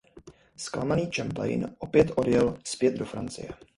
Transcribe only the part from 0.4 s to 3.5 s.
Zklamaný Champlain opět odjel zpět do Francie.